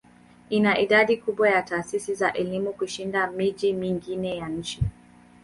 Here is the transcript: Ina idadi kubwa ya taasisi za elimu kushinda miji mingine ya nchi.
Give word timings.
Ina 0.49 0.79
idadi 0.79 1.17
kubwa 1.17 1.49
ya 1.49 1.61
taasisi 1.61 2.15
za 2.15 2.33
elimu 2.33 2.73
kushinda 2.73 3.27
miji 3.31 3.73
mingine 3.73 4.37
ya 4.37 4.49
nchi. 4.49 4.83